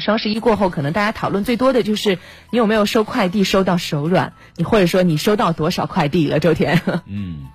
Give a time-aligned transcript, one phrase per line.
[0.00, 2.18] 双十一过后，可能大家讨论最多的就是
[2.50, 6.40] 你有没有收快递收到手软，你或者说你收到多少快递了？
[6.40, 7.46] 周天， 嗯，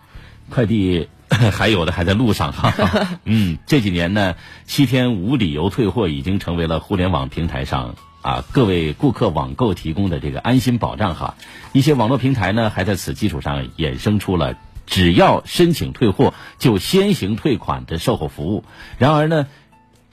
[0.50, 2.74] 快递 还有的还在路上哈。
[3.26, 4.36] 嗯，这几年呢，
[4.66, 11.36] 七天无理由退货已经成为了互联网平台上啊各位顾客网购提供的这个安心保障哈。
[11.74, 14.56] 一些网络平台呢，还在此基础上衍生出了
[14.86, 18.64] 只要申请退货就先行退款的售后服务。
[18.98, 19.48] 然而呢。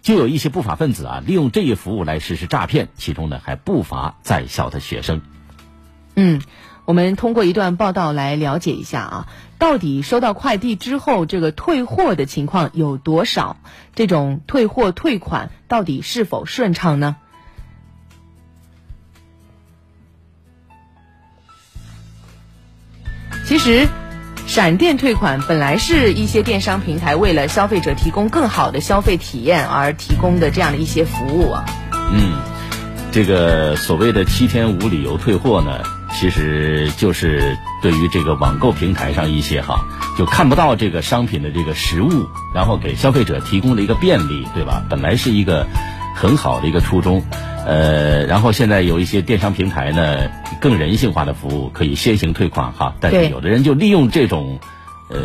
[0.00, 5.20] 就有一些不法分子啊，利用这一服务来实施诈骗，其中呢还不乏在校的学生。
[6.14, 6.40] 嗯，
[6.86, 13.58] 我们通过一段报道来了解一下啊，到底收到快递之后这个退货的情况有多少？
[13.94, 17.17] 这种退货退款到底是否顺畅呢？
[23.44, 23.86] 其实。
[24.58, 31.64] 闪电退款本来是一些电商平台为了消费者提供更好的消费体验而提供的这样的一些服务啊。
[32.12, 32.33] 嗯，
[33.12, 39.79] 这个所谓的七天无理由退货呢，其实就是对于这个网购平台上一些哈，
[40.19, 44.83] 就看不到这个商品的这个实物，然后给消费者提供了一个便利，对吧？
[44.91, 45.69] 本来是一个
[46.17, 47.23] 很好的一个初衷。
[47.69, 54.58] 呃，然后现在有一些电商平台呢，更人性化的服务可以先行退款哈，但是有的人就利用这种，
[55.11, 55.20] 呃，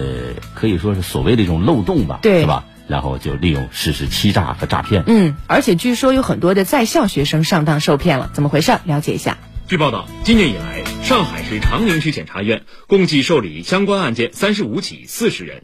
[0.54, 2.66] 可以说是所谓的一种漏洞吧，对是吧？
[2.86, 5.06] 然后就利用实施欺诈和诈骗。
[5.08, 8.78] 嗯，而且据说有很多的在校学生上当受骗了，怎么回事？
[8.84, 9.38] 了解一下。
[9.70, 15.64] 据报道，今年以来，上海市长宁区检察院共计受理相关案件三十五起，四十人，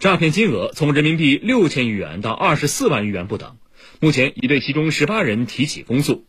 [0.00, 3.52] 诈骗金额从人民币六千余元到二十四万余元不等。
[4.00, 6.26] 目前已对其中十八人提起公诉。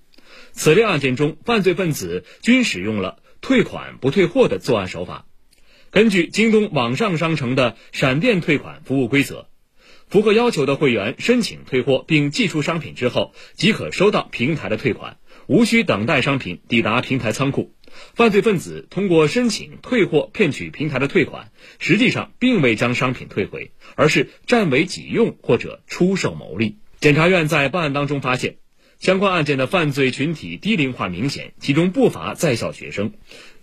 [0.51, 5.25] 此类案件中，犯罪分子均使用了退款不退货的作案手法。
[5.91, 9.47] 根据京东网上商城的闪电退款服务规则，
[10.07, 17.73] 符合要求的会员申请退货并寄出商品之后，即可收到平台的退款，无需等待商品抵达平台仓库。
[18.13, 26.77] 犯罪分子通过申请退货骗取平台的退款，实际上并未将商品退回，而是占为己用或者出售牟利。
[26.99, 28.57] 检察院在办案当中发现，
[28.99, 33.13] 相关案件的犯罪群体低龄化明显，其中不乏在校学生。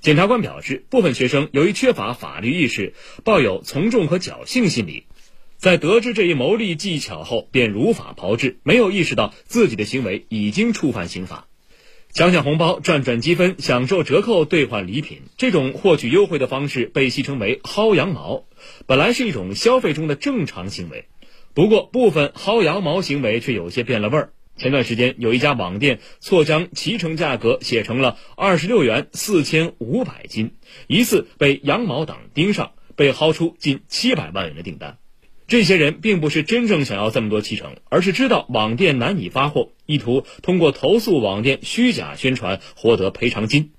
[0.00, 5.04] 检察官表示，部分学生由于缺乏法律意识，抱有从众和侥幸心理，
[5.58, 11.46] 在得知这一牟利技巧后，便如法炮制，没有意识到自己的行为已经触犯刑法。
[12.14, 18.46] 抢抢红包、赚赚积分、享受折扣兑换礼品，这种获取优惠的方式被戏称为“薅羊毛”，
[18.88, 21.04] 本来是一种消费中的正常行为。
[21.56, 24.34] 不过，部分薅羊毛行为却有些变了味儿。
[24.58, 30.50] 前段时间，有一家网店错将脐橙价格写成了二十六元四千五百斤，
[30.86, 34.98] 疑似被羊毛党盯上，被薅出近七百万元的订单。
[35.46, 43.72] 这些人并不是真正想要这么多脐橙，而是知道网店难以发货，意图通过投诉网店虚假宣传获得赔偿金。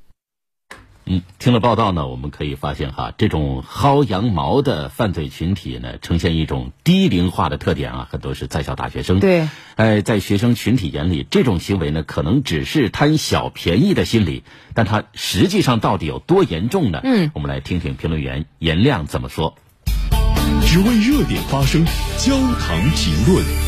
[1.09, 9.21] 嗯，听了报道呢，我们可以发现哈，这种薅羊毛的犯罪群体呢，呈现一种低龄化的特点啊，很多是在校大学生。
[9.21, 16.99] 对，哎，在学生群体眼里，这种行为呢，可能只是贪小便宜的心理，但它实际上到底有多严重呢？
[17.03, 19.55] 嗯，我们来听听评论员颜亮怎么说。
[20.65, 21.85] 只为热点发声，
[22.17, 23.66] 焦糖评论。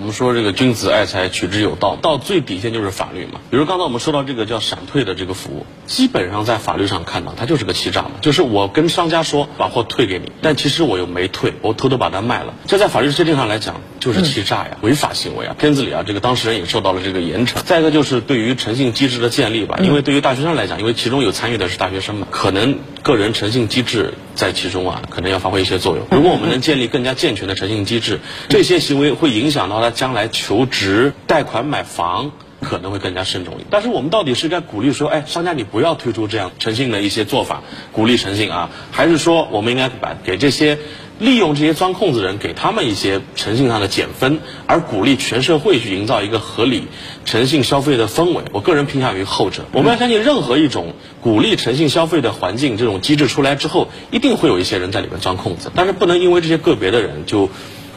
[0.00, 3.38] 我们说这个君子爱财，取之有道，到最底线就是法律嘛。
[3.50, 8.12] 比如刚才我们说到这个叫闪退的这个服务，基本上在法律上看到，它就是个欺诈嘛。
[8.22, 12.54] 就是我跟商家说把货退给你，但其实我又没退，我偷偷把它卖了。
[12.66, 15.54] 这在法律界定上来讲就是欺诈呀，违法行为啊。
[15.58, 17.62] 片子里啊，这个当事人也受到了这个严惩。
[17.62, 26.06] 再一个就是对于诚信机制的建立吧，因为对于大学生来讲，因为其中有参与的是大学生嘛，可能个人诚信机制在其中啊，可能要发挥一些作用。
[26.10, 29.90] 如果我们能建立更加健全的诚信机制， 这些行为会影响到他。
[29.90, 33.66] 将来求职、贷款买房可能会更加慎重一点。
[33.70, 37.62] 但是我们到底是该鼓励说，哎，商家你不要推出这样诚信的一些做法，
[37.92, 40.78] 鼓励诚信啊，还是说我们应该把给这些
[41.20, 46.88] 利用这些钻空子人，给他们一些诚信上的减分，而鼓励全社会去营造一个合理
[47.24, 48.42] 诚信消费的氛围？
[48.52, 49.66] 我个人偏向于后者。
[49.72, 57.48] 我们要相信，任何一种鼓励诚信消费的环境，这种机制出来之后，一定会有一些人在里面钻空子，但是不能因为这些个别的人就。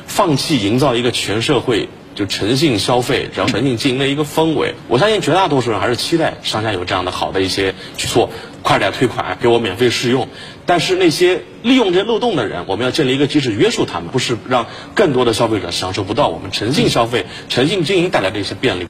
[0.05, 4.75] 放弃营造一个全社会就诚信消费、然后诚信经营的一个氛围。
[4.87, 8.29] 我相信绝大多数人还是期待商家有这样的好的一些举措，
[8.61, 10.27] 快点退款，给我免费试用。
[10.65, 18.87] 但是那些利用这些漏洞的人，我们要建立一个机制约束他们，不是让更多的消费者享受不到我们诚信消费、诚信经营带来的一些便利。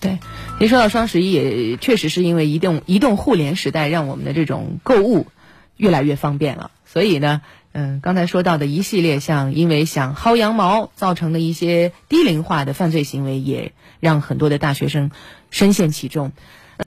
[0.00, 0.18] 对，
[0.60, 5.26] 您说到双十一，也确实是因为移动移动互联时代，让我们的这种购物
[5.76, 6.70] 越来越方便了。
[6.84, 7.42] 所以呢。
[7.78, 15.10] 嗯，刚才说到的一系列像因为想薅羊毛造成的一些低龄化的犯罪行为，也让很多的大学生
[15.50, 16.32] 深陷其中。